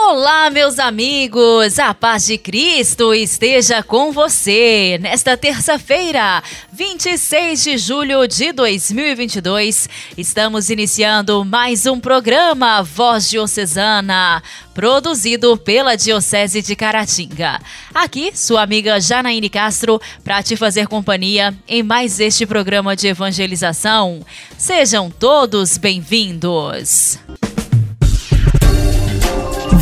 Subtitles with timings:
[0.00, 1.76] Olá, meus amigos!
[1.80, 4.96] A paz de Cristo esteja com você.
[5.00, 6.40] Nesta terça-feira,
[6.72, 14.40] 26 de julho de 2022, estamos iniciando mais um programa Voz Diocesana,
[14.72, 17.60] produzido pela Diocese de Caratinga.
[17.92, 24.24] Aqui, sua amiga Janaíne Castro, para te fazer companhia em mais este programa de evangelização.
[24.56, 27.18] Sejam todos bem-vindos!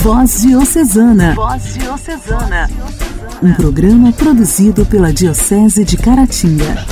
[0.07, 1.35] Voz Diocesana.
[1.35, 2.71] Voz Diocesana.
[3.43, 6.87] Um programa produzido pela Diocese de Caratinga.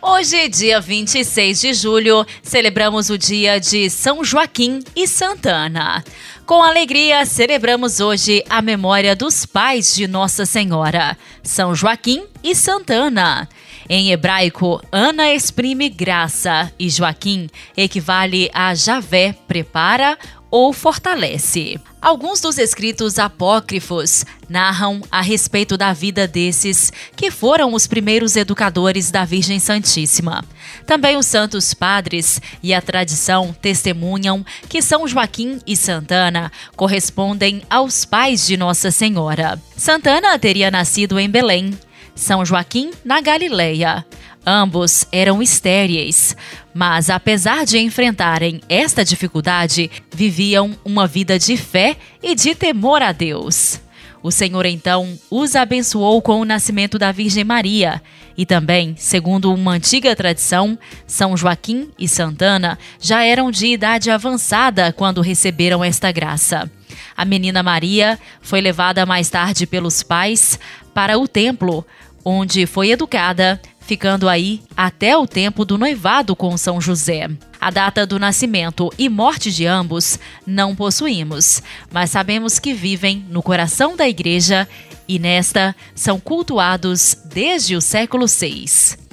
[0.00, 6.02] Hoje, dia 26 de julho, celebramos o dia de São Joaquim e Santana.
[6.46, 13.46] Com alegria, celebramos hoje a memória dos pais de Nossa Senhora, São Joaquim e Santana.
[13.86, 20.16] Em hebraico, Ana exprime graça e Joaquim equivale a Javé prepara
[20.52, 21.80] ou fortalece.
[22.00, 29.10] Alguns dos escritos apócrifos narram a respeito da vida desses que foram os primeiros educadores
[29.10, 30.44] da Virgem Santíssima.
[30.86, 38.04] Também os santos padres e a tradição testemunham que São Joaquim e Santana correspondem aos
[38.04, 39.58] pais de Nossa Senhora.
[39.74, 41.72] Santana teria nascido em Belém,
[42.14, 44.04] São Joaquim na Galileia.
[44.44, 46.36] Ambos eram estéreis,
[46.74, 53.12] mas apesar de enfrentarem esta dificuldade, viviam uma vida de fé e de temor a
[53.12, 53.80] Deus.
[54.22, 58.00] O Senhor então os abençoou com o nascimento da Virgem Maria.
[58.36, 64.92] E também, segundo uma antiga tradição, São Joaquim e Santana já eram de idade avançada
[64.92, 66.70] quando receberam esta graça.
[67.16, 70.58] A menina Maria foi levada mais tarde pelos pais
[70.94, 71.84] para o templo,
[72.24, 77.28] onde foi educada ficando aí até o tempo do noivado com São José.
[77.60, 81.62] A data do nascimento e morte de ambos não possuímos,
[81.92, 84.68] mas sabemos que vivem no coração da Igreja
[85.06, 88.64] e nesta são cultuados desde o século VI.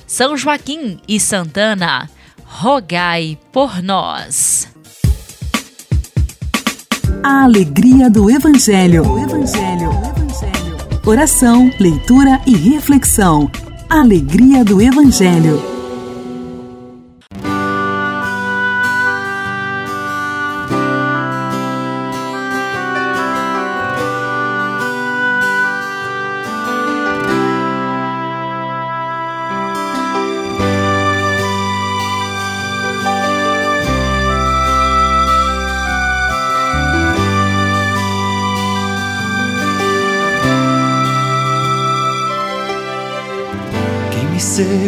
[0.08, 2.10] São Joaquim e Santana,
[2.44, 4.68] rogai por nós.
[7.22, 9.06] A alegria do Evangelho.
[9.06, 9.90] O Evangelho.
[9.90, 10.78] O Evangelho.
[11.06, 13.52] Oração, leitura e reflexão.
[13.90, 15.79] Alegria do Evangelho.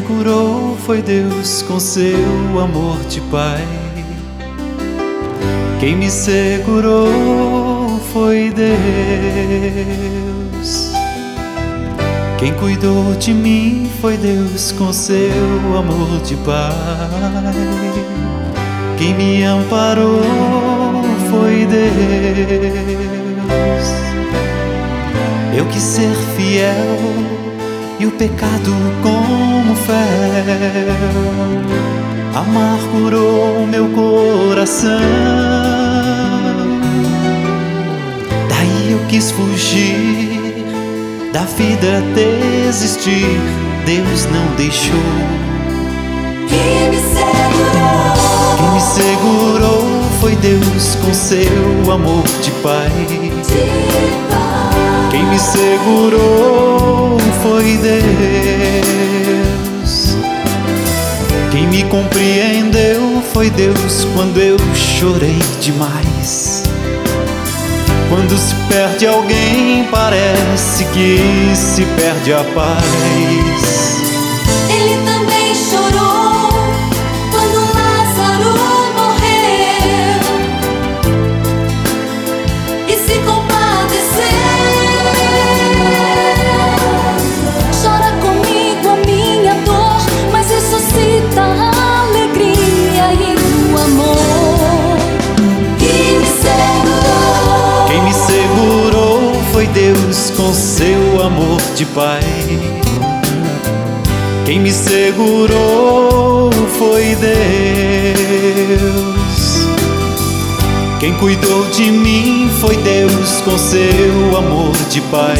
[0.02, 3.64] Segurou foi Deus com seu amor de Pai.
[5.80, 8.72] Quem me segurou foi Deus.
[12.40, 16.74] Quem cuidou de mim foi Deus com seu amor de Pai.
[18.98, 20.24] Quem me amparou
[21.30, 21.92] foi Deus.
[25.56, 27.41] Eu quis ser fiel
[28.02, 28.74] e o pecado
[29.04, 29.96] como fel
[32.34, 34.90] amargurou meu coração.
[38.50, 40.66] Daí eu quis fugir
[41.32, 43.40] da vida, desistir.
[43.86, 44.96] Deus não deixou.
[46.48, 48.58] Quem me segurou?
[48.58, 49.86] Quem me segurou
[50.20, 52.90] foi Deus com seu amor de Pai.
[53.46, 53.62] De
[54.28, 55.12] pai.
[55.12, 58.02] Quem me segurou foi Deus.
[61.52, 66.64] Quem me compreendeu foi Deus quando eu chorei demais.
[68.10, 71.20] Quando se perde alguém, parece que
[71.56, 74.01] se perde a paz.
[101.94, 102.22] Pai.
[104.46, 107.32] Quem me segurou foi Deus.
[111.00, 115.36] Quem cuidou de mim foi Deus com seu amor de Pai.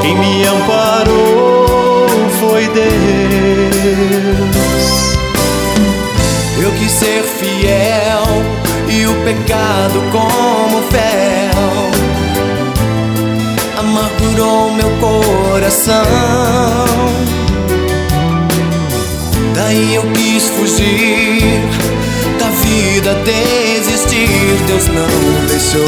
[0.00, 2.06] Quem me amparou
[2.40, 2.86] foi Deus.
[6.58, 8.24] Eu quis ser fiel
[8.88, 11.41] e o pecado como fel
[14.32, 16.02] amargurou meu coração.
[19.54, 21.62] Daí eu quis fugir
[22.38, 24.56] da vida, desistir.
[24.66, 25.06] Deus não
[25.46, 25.86] deixou.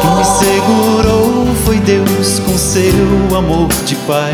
[0.00, 4.32] Quem me segurou foi Deus com seu amor de Pai.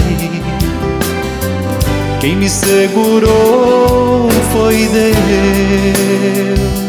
[2.21, 6.88] Quem me segurou foi Deus.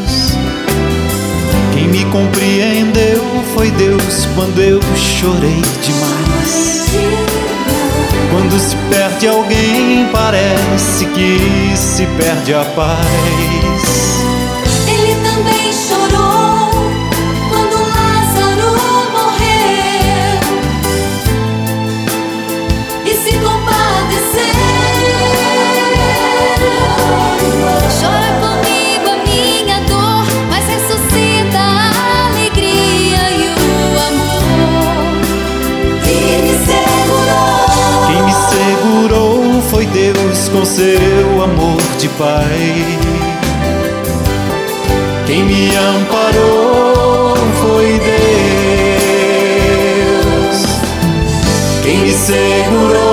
[2.11, 3.23] Compreendeu
[3.53, 6.85] foi Deus quando eu chorei demais.
[8.31, 13.88] Quando se perde alguém, parece que se perde a paz.
[40.79, 42.57] Seu amor de Pai.
[45.27, 48.19] Quem me amparou foi Deus.
[51.83, 53.09] Quem me segurou.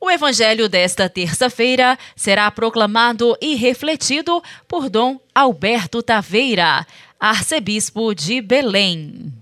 [0.00, 6.86] O evangelho desta terça-feira será proclamado e refletido por Dom Alberto Taveira,
[7.20, 9.34] arcebispo de Belém.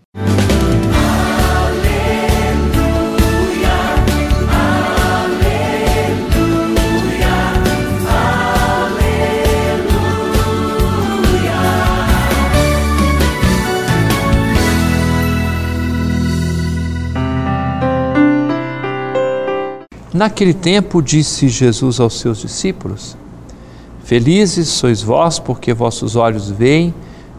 [20.19, 23.17] Naquele tempo disse Jesus aos seus discípulos:
[24.03, 26.93] Felizes sois vós, porque vossos olhos veem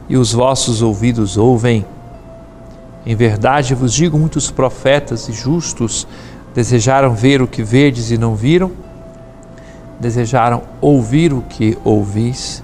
[0.08, 1.86] e os vossos ouvidos ouvem.
[3.06, 6.08] Em verdade vos digo: muitos profetas e justos
[6.56, 8.72] desejaram ver o que vedes e não viram,
[10.00, 12.64] desejaram ouvir o que ouvis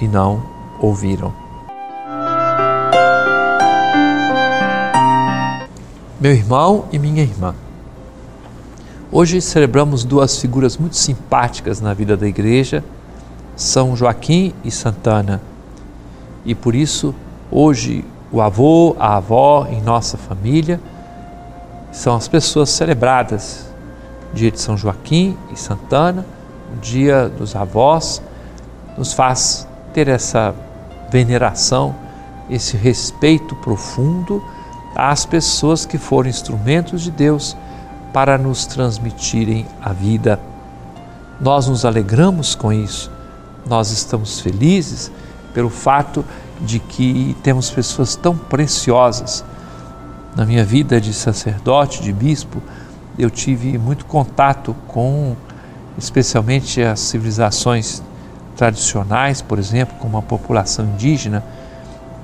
[0.00, 0.44] e não
[0.80, 1.34] ouviram.
[6.20, 7.52] Meu irmão e minha irmã,
[9.12, 12.82] Hoje celebramos duas figuras muito simpáticas na vida da igreja,
[13.54, 15.40] São Joaquim e Santana.
[16.44, 17.14] E por isso,
[17.48, 20.80] hoje, o avô, a avó em nossa família
[21.92, 23.66] são as pessoas celebradas.
[24.34, 26.26] Dia de São Joaquim e Santana,
[26.76, 28.20] o dia dos avós,
[28.98, 30.52] nos faz ter essa
[31.10, 31.94] veneração,
[32.50, 34.42] esse respeito profundo
[34.96, 37.56] às pessoas que foram instrumentos de Deus
[38.12, 40.40] para nos transmitirem a vida.
[41.40, 43.10] Nós nos alegramos com isso,
[43.66, 45.10] nós estamos felizes
[45.52, 46.24] pelo fato
[46.60, 49.44] de que temos pessoas tão preciosas.
[50.34, 52.62] Na minha vida de sacerdote, de bispo,
[53.18, 55.34] eu tive muito contato com,
[55.96, 58.02] especialmente, as civilizações
[58.56, 61.42] tradicionais, por exemplo, como a população indígena,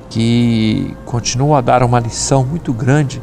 [0.08, 3.20] que continua a dar uma lição muito grande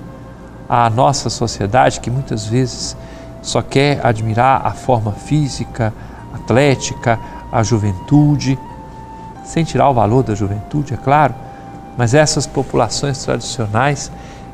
[0.70, 2.96] à nossa sociedade que muitas vezes
[3.42, 5.92] só quer admirar a forma física,
[6.34, 7.20] atlética,
[7.52, 8.60] a juventude,
[9.44, 11.34] sem tirar o valor da juventude, é claro,
[11.98, 14.12] mas essas populações tradicionais,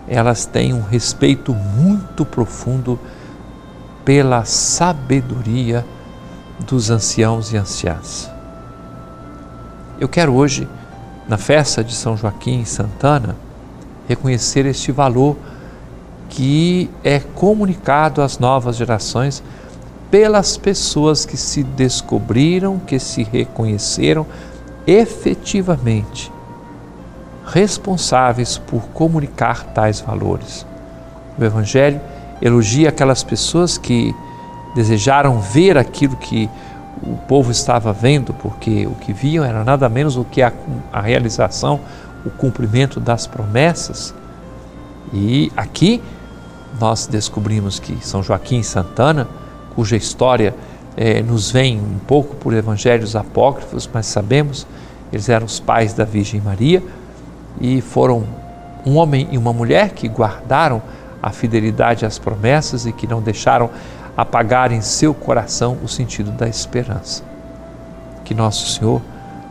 [0.07, 2.97] elas têm um respeito muito profundo
[4.05, 5.85] pela sabedoria
[6.59, 8.31] dos anciãos e anciãs.
[9.99, 10.67] Eu quero hoje,
[11.27, 13.35] na festa de São Joaquim e Santana,
[14.07, 15.35] reconhecer este valor
[16.35, 19.41] que é comunicado às novas gerações
[20.11, 24.27] pelas pessoas que se descobriram, que se reconheceram
[24.85, 26.29] efetivamente
[27.45, 30.65] responsáveis por comunicar tais valores.
[31.39, 32.01] O Evangelho
[32.41, 34.13] elogia aquelas pessoas que
[34.75, 36.49] desejaram ver aquilo que
[37.01, 40.51] o povo estava vendo, porque o que viam era nada menos do que a,
[40.91, 41.79] a realização,
[42.25, 44.13] o cumprimento das promessas.
[45.13, 46.01] E aqui
[46.79, 49.27] nós descobrimos que São Joaquim e Santana,
[49.75, 50.55] cuja história
[50.97, 54.65] eh, nos vem um pouco por evangelhos apócrifos, mas sabemos,
[55.11, 56.81] eles eram os pais da Virgem Maria
[57.59, 58.23] e foram
[58.85, 60.81] um homem e uma mulher que guardaram
[61.21, 63.69] a fidelidade às promessas e que não deixaram
[64.15, 67.23] apagar em seu coração o sentido da esperança.
[68.23, 69.01] Que Nosso Senhor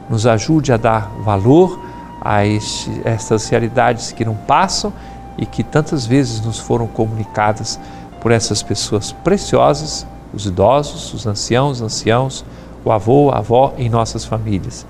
[0.09, 1.81] nos ajude a dar valor
[2.21, 4.93] a este, essas realidades que não passam
[5.37, 7.79] e que tantas vezes nos foram comunicadas
[8.21, 12.45] por essas pessoas preciosas, os idosos, os anciãos, anciãos,
[12.85, 14.87] o avô, a avó em nossas famílias.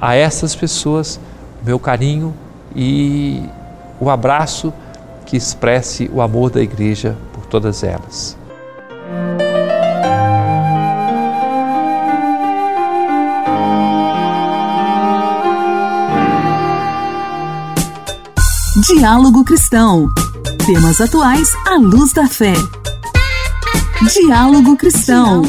[0.00, 1.20] A essas pessoas,
[1.62, 2.34] meu carinho
[2.74, 3.48] e
[4.00, 4.72] o abraço
[5.26, 8.36] que expresse o amor da igreja por todas elas.
[18.86, 20.08] Diálogo Cristão.
[20.66, 22.52] Temas atuais à luz da fé.
[24.12, 25.42] Diálogo Cristão.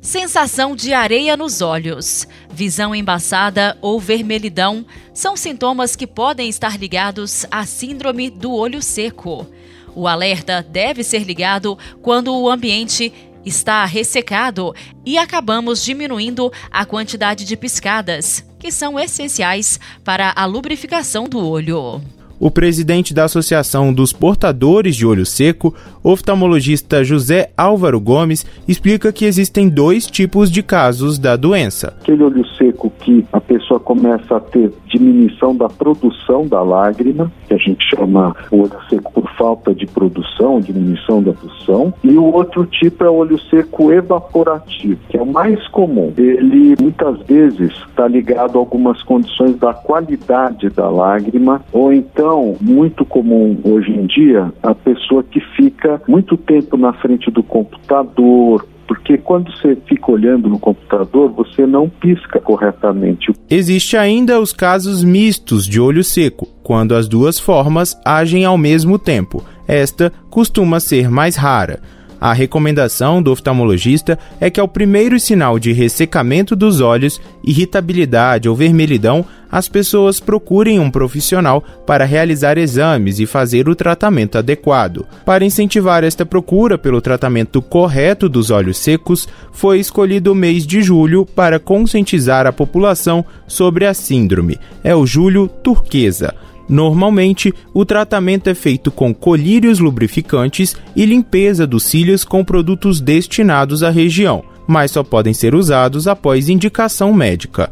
[0.00, 7.44] Sensação de areia nos olhos, visão embaçada ou vermelhidão são sintomas que podem estar ligados
[7.50, 9.46] à síndrome do olho seco.
[9.94, 13.12] O alerta deve ser ligado quando o ambiente
[13.44, 21.28] está ressecado e acabamos diminuindo a quantidade de piscadas, que são essenciais para a lubrificação
[21.28, 22.02] do olho.
[22.40, 29.26] O presidente da Associação dos Portadores de Olho Seco, oftalmologista José Álvaro Gomes, explica que
[29.26, 31.92] existem dois tipos de casos da doença.
[32.00, 37.52] Aquele olho seco que a pessoa começa a ter diminuição da produção da lágrima, que
[37.52, 42.64] a gente chama olho seco por falta de produção, diminuição da produção, e o outro
[42.64, 46.10] tipo é o olho seco evaporativo, que é o mais comum.
[46.16, 52.29] Ele muitas vezes está ligado a algumas condições da qualidade da lágrima, ou então,
[52.60, 58.66] muito comum hoje em dia, a pessoa que fica muito tempo na frente do computador,
[58.90, 63.32] porque quando você fica olhando no computador, você não pisca corretamente.
[63.48, 68.98] Existe ainda os casos mistos de olho seco, quando as duas formas agem ao mesmo
[68.98, 69.44] tempo.
[69.68, 71.80] Esta costuma ser mais rara.
[72.20, 78.54] A recomendação do oftalmologista é que ao primeiro sinal de ressecamento dos olhos, irritabilidade ou
[78.54, 85.06] vermelhidão, as pessoas procurem um profissional para realizar exames e fazer o tratamento adequado.
[85.24, 90.82] Para incentivar esta procura pelo tratamento correto dos olhos secos, foi escolhido o mês de
[90.82, 94.58] julho para conscientizar a população sobre a síndrome.
[94.84, 96.34] É o Julho Turquesa.
[96.70, 103.82] Normalmente, o tratamento é feito com colírios lubrificantes e limpeza dos cílios com produtos destinados
[103.82, 107.70] à região, mas só podem ser usados após indicação médica.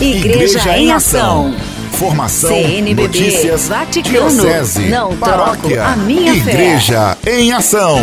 [0.00, 1.54] Igreja, Igreja em Ação.
[1.92, 7.40] Formação, CNBB, notícias, Vaticano, diocese, não paróquia, troco a minha Igreja fé.
[7.40, 7.98] em Ação.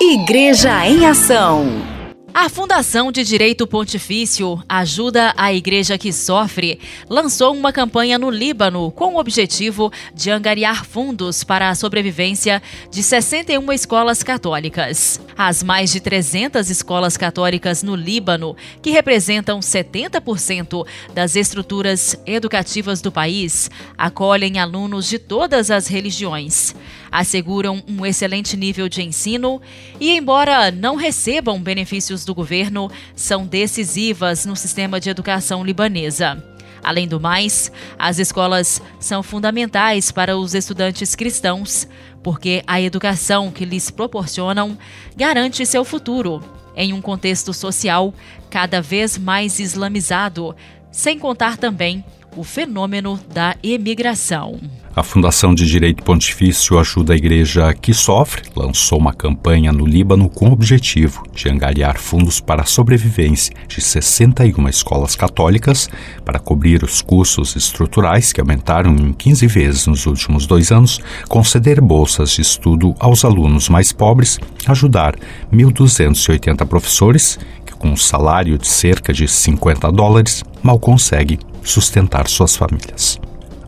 [0.00, 1.91] Igreja em Ação.
[2.34, 8.90] A Fundação de Direito Pontifício Ajuda a Igreja que Sofre lançou uma campanha no Líbano
[8.90, 15.20] com o objetivo de angariar fundos para a sobrevivência de 61 escolas católicas.
[15.36, 23.12] As mais de 300 escolas católicas no Líbano, que representam 70% das estruturas educativas do
[23.12, 26.74] país, acolhem alunos de todas as religiões
[27.12, 29.60] asseguram um excelente nível de ensino
[30.00, 36.42] e, embora não recebam benefícios do governo, são decisivas no sistema de educação libanesa.
[36.82, 41.86] Além do mais, as escolas são fundamentais para os estudantes cristãos,
[42.22, 44.76] porque a educação que lhes proporcionam
[45.14, 46.42] garante seu futuro
[46.74, 48.12] em um contexto social
[48.50, 50.56] cada vez mais islamizado,
[50.90, 52.04] sem contar também
[52.36, 54.58] o fenômeno da imigração.
[54.94, 60.28] A Fundação de Direito Pontifício Ajuda a Igreja que Sofre lançou uma campanha no Líbano
[60.28, 65.88] com o objetivo de angariar fundos para a sobrevivência de 61 escolas católicas
[66.26, 71.80] para cobrir os custos estruturais que aumentaram em 15 vezes nos últimos dois anos, conceder
[71.80, 75.16] bolsas de estudo aos alunos mais pobres, ajudar
[75.50, 82.56] 1.280 professores que, com um salário de cerca de 50 dólares, mal conseguem sustentar suas
[82.56, 83.20] famílias.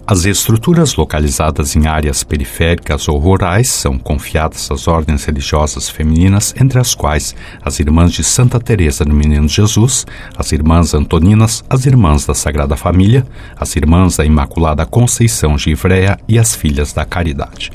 [0.06, 6.78] As estruturas localizadas em áreas periféricas ou rurais são confiadas às ordens religiosas femininas, entre
[6.78, 12.26] as quais as Irmãs de Santa Teresa do Menino Jesus, as Irmãs Antoninas, as Irmãs
[12.26, 17.72] da Sagrada Família, as Irmãs da Imaculada Conceição de Ivrea e as Filhas da Caridade.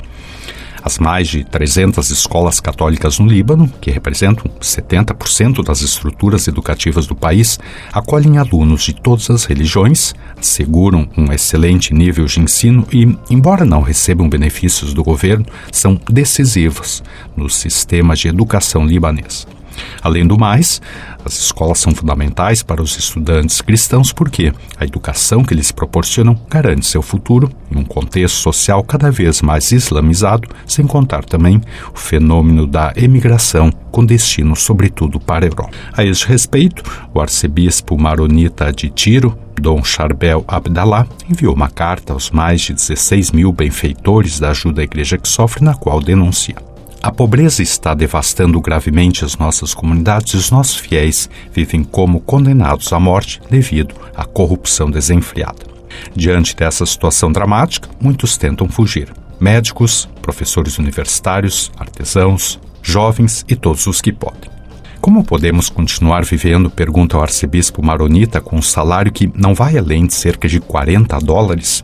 [0.82, 7.14] As mais de 300 escolas católicas no Líbano, que representam 70% das estruturas educativas do
[7.14, 7.58] país,
[7.92, 13.82] acolhem alunos de todas as religiões, asseguram um excelente nível de ensino e, embora não
[13.82, 17.02] recebam benefícios do governo, são decisivas
[17.36, 19.46] no sistema de educação libanês.
[20.02, 20.80] Além do mais,
[21.24, 26.86] as escolas são fundamentais para os estudantes cristãos porque a educação que eles proporcionam garante
[26.86, 31.60] seu futuro em um contexto social cada vez mais islamizado, sem contar também
[31.94, 35.70] o fenômeno da emigração com destino sobretudo para a Europa.
[35.92, 36.82] A este respeito,
[37.12, 43.32] o arcebispo maronita de Tiro, Dom Charbel Abdallah, enviou uma carta aos mais de 16
[43.32, 46.69] mil benfeitores da ajuda à igreja que sofre, na qual denuncia
[47.02, 52.92] a pobreza está devastando gravemente as nossas comunidades e os nossos fiéis vivem como condenados
[52.92, 55.64] à morte devido à corrupção desenfreada.
[56.14, 59.12] Diante dessa situação dramática, muitos tentam fugir.
[59.40, 64.50] Médicos, professores universitários, artesãos, jovens e todos os que podem.
[65.00, 70.06] Como podemos continuar vivendo, pergunta o arcebispo Maronita, com um salário que não vai além
[70.06, 71.82] de cerca de 40 dólares?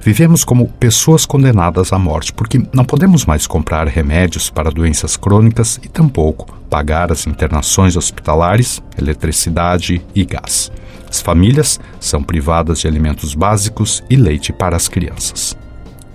[0.00, 5.80] Vivemos como pessoas condenadas à morte, porque não podemos mais comprar remédios para doenças crônicas
[5.82, 10.70] e tampouco pagar as internações hospitalares, eletricidade e gás.
[11.08, 15.56] As famílias são privadas de alimentos básicos e leite para as crianças.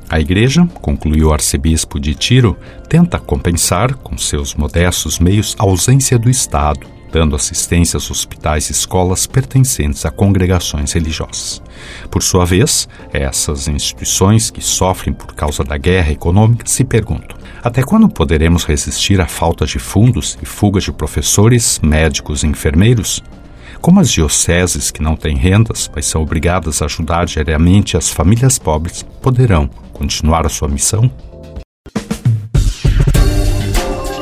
[0.09, 2.57] A igreja, concluiu o arcebispo de Tiro,
[2.89, 8.71] tenta compensar, com seus modestos meios, a ausência do Estado, dando assistência aos hospitais e
[8.71, 11.61] escolas pertencentes a congregações religiosas.
[12.09, 17.83] Por sua vez, essas instituições que sofrem por causa da guerra econômica se perguntam: até
[17.83, 23.21] quando poderemos resistir à falta de fundos e fuga de professores, médicos e enfermeiros?
[23.81, 28.59] Como as dioceses que não têm rendas, mas são obrigadas a ajudar diariamente as famílias
[28.59, 31.09] pobres, poderão continuar a sua missão?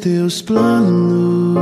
[0.00, 1.58] Teus planos.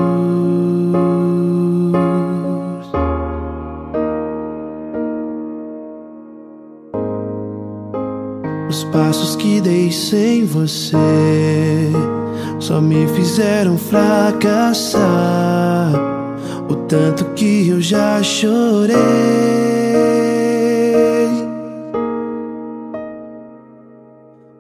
[8.68, 10.96] Os passos que dei sem você
[12.58, 15.02] só me fizeram fracassar.
[16.68, 19.85] O tanto que eu já chorei.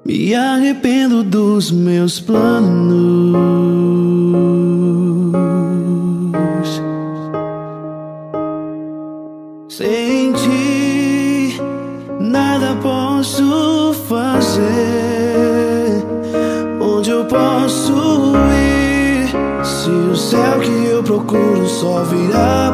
[0.06, 3.36] Me arrependo dos meus planos.
[9.68, 11.60] Sem ti,
[12.20, 14.62] nada posso fazer.
[16.80, 19.64] Onde eu posso ir?
[19.64, 22.65] Se o céu que eu procuro só virá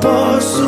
[0.00, 0.62] posso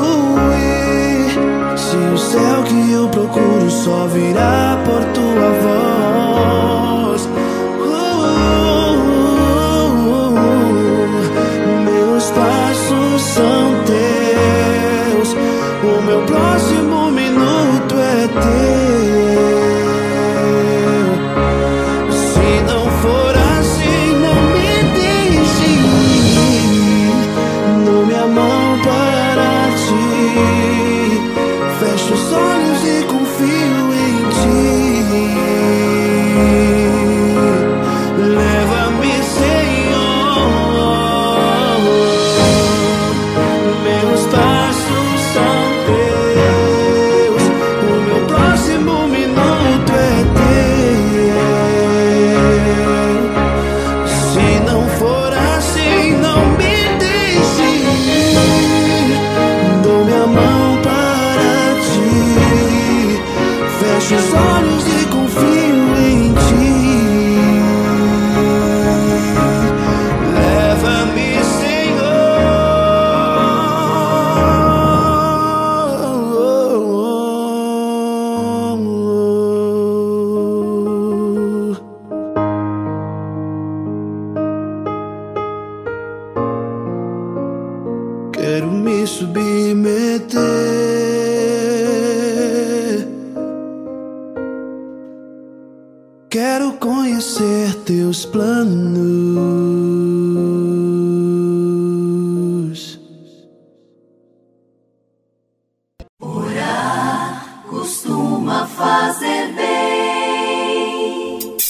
[0.55, 1.79] ir?
[1.79, 5.92] Se o céu que eu procuro só virá por tua voz.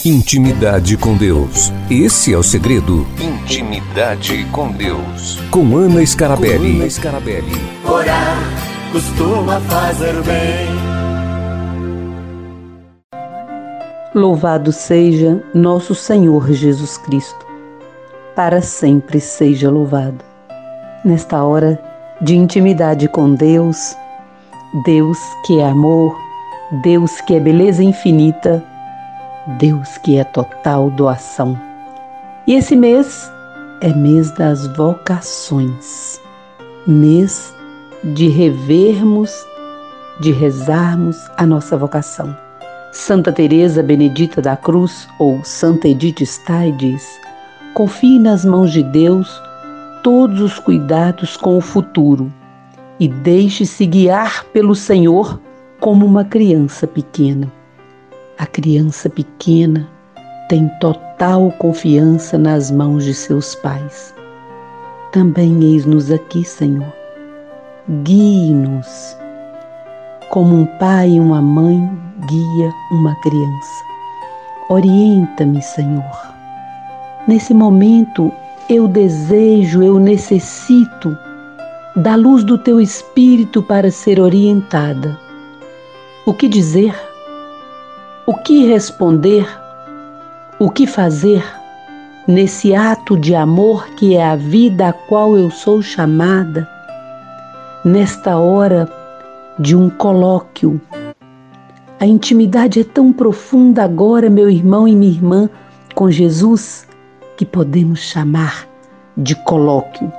[0.05, 1.73] Intimidade com Deus.
[1.89, 3.07] Esse é o segredo.
[3.21, 5.39] Intimidade com Deus.
[5.49, 6.73] Com Ana Scarabelli.
[6.73, 7.53] Com Ana Scarabelli.
[7.89, 8.37] Orar
[8.91, 10.67] costuma fazer bem.
[14.13, 17.47] Louvado seja nosso Senhor Jesus Cristo.
[18.35, 20.25] Para sempre seja louvado.
[21.05, 21.81] Nesta hora
[22.21, 23.97] de intimidade com Deus,
[24.85, 26.19] Deus que é amor,
[26.83, 28.72] Deus que é beleza infinita,
[29.59, 31.59] Deus que é total doação.
[32.47, 33.31] E esse mês
[33.81, 36.21] é mês das vocações,
[36.87, 37.53] mês
[38.05, 39.33] de revermos,
[40.21, 42.37] de rezarmos a nossa vocação.
[42.93, 47.21] Santa Teresa Benedita da Cruz ou Santa Edith Stein diz:
[47.75, 49.43] Confie nas mãos de Deus
[50.03, 52.33] todos os cuidados com o futuro
[53.01, 55.41] e deixe-se guiar pelo Senhor
[55.81, 57.51] como uma criança pequena.
[58.43, 59.89] A criança pequena
[60.49, 64.13] tem total confiança nas mãos de seus pais.
[65.13, 66.93] Também eis-nos aqui, Senhor.
[68.03, 69.17] Guie-nos
[70.31, 71.89] como um pai e uma mãe
[72.27, 73.85] guia uma criança.
[74.69, 76.35] Orienta-me, Senhor.
[77.29, 78.33] Nesse momento
[78.69, 81.17] eu desejo, eu necessito
[81.95, 85.17] da luz do teu espírito para ser orientada.
[86.27, 87.12] O que dizer?
[88.25, 89.49] O que responder?
[90.57, 91.45] O que fazer
[92.29, 96.69] nesse ato de amor que é a vida a qual eu sou chamada?
[97.85, 98.89] Nesta hora
[99.59, 100.81] de um colóquio.
[101.99, 105.51] A intimidade é tão profunda agora, meu irmão e minha irmã,
[105.93, 106.87] com Jesus,
[107.37, 108.69] que podemos chamar
[109.17, 110.13] de colóquio.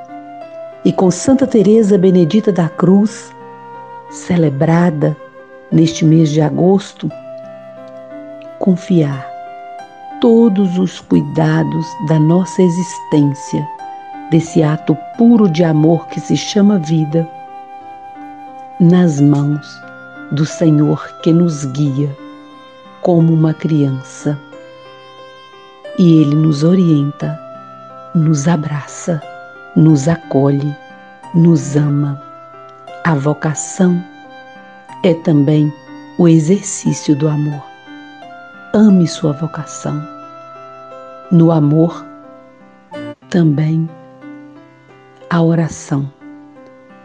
[0.83, 3.33] E com Santa Teresa Benedita da Cruz,
[4.09, 5.15] celebrada
[5.71, 7.09] neste mês de agosto,
[8.63, 9.29] confiar
[10.21, 13.67] todos os cuidados da nossa existência,
[14.31, 17.27] desse ato puro de amor que se chama vida
[18.79, 19.67] nas mãos
[20.31, 22.09] do Senhor que nos guia
[23.01, 24.39] como uma criança.
[25.99, 27.37] E Ele nos orienta,
[28.15, 29.21] nos abraça,
[29.75, 30.73] nos acolhe,
[31.35, 32.23] nos ama.
[33.03, 34.01] A vocação
[35.03, 35.71] é também
[36.17, 37.72] o exercício do amor.
[38.75, 40.01] Ame sua vocação.
[41.29, 42.03] No amor,
[43.29, 43.87] também
[45.29, 46.11] a oração.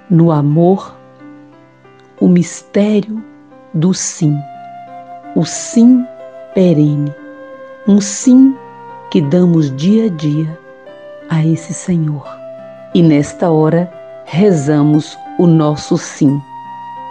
[0.09, 0.96] No amor,
[2.22, 3.22] o mistério
[3.74, 4.35] do sim,
[5.37, 6.07] o sim
[6.54, 7.14] perene,
[7.87, 8.57] um sim
[9.11, 10.59] que damos dia a dia
[11.28, 12.26] a esse Senhor.
[12.94, 13.92] E nesta hora
[14.24, 16.40] rezamos o nosso sim,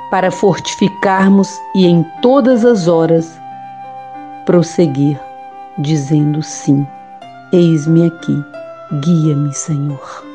[0.09, 3.36] para fortificarmos e em todas as horas
[4.47, 5.19] prosseguir
[5.77, 6.87] dizendo sim.
[7.51, 8.41] Eis-me aqui,
[9.01, 10.26] guia-me, Senhor.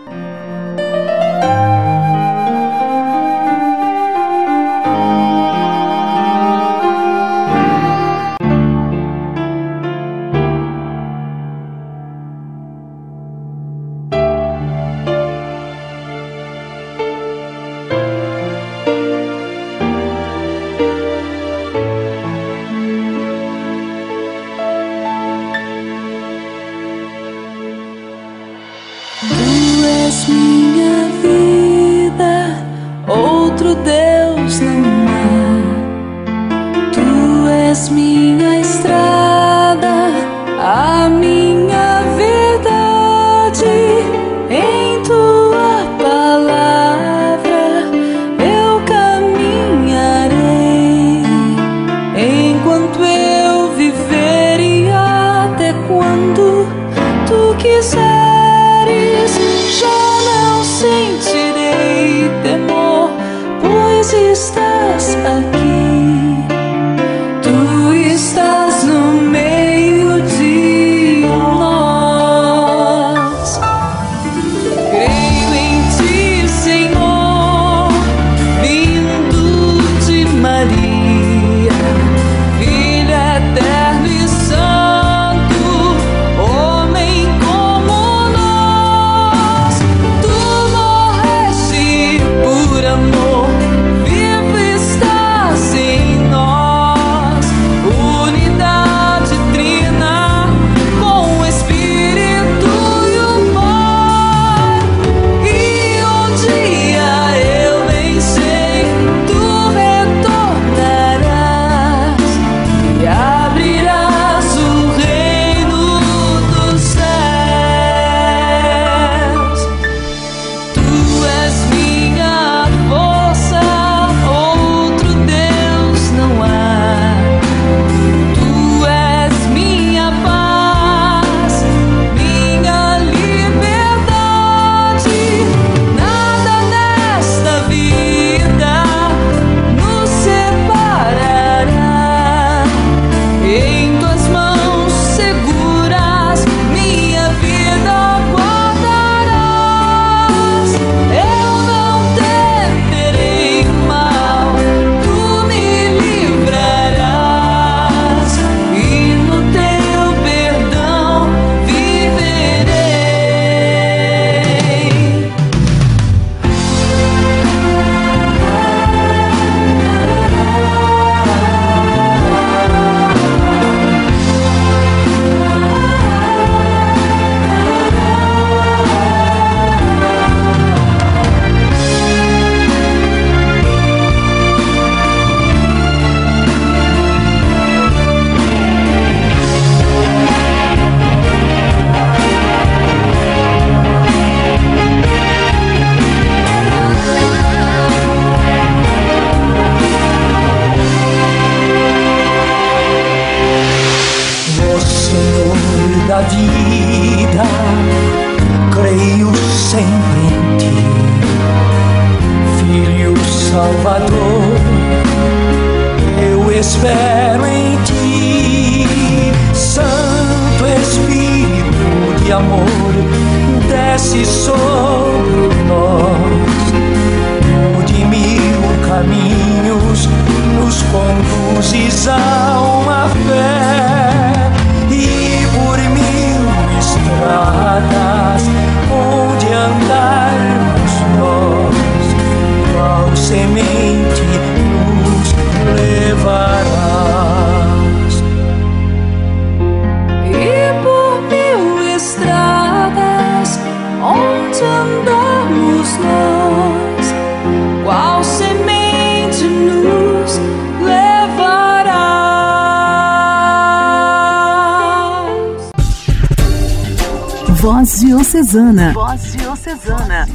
[268.04, 268.92] Diocesana.
[268.92, 270.28] Voz Diocesana.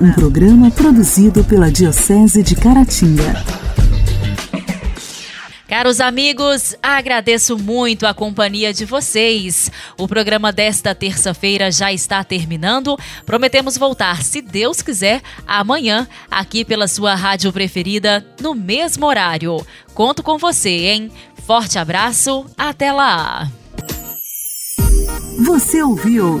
[0.00, 3.44] Um programa produzido pela Diocese de Caratinga.
[5.68, 9.68] Caros amigos, agradeço muito a companhia de vocês.
[9.98, 12.96] O programa desta terça-feira já está terminando.
[13.26, 19.66] Prometemos voltar, se Deus quiser, amanhã, aqui pela sua rádio preferida, no mesmo horário.
[19.92, 21.10] Conto com você, hein?
[21.44, 23.50] Forte abraço, até lá!
[25.44, 26.40] Você ouviu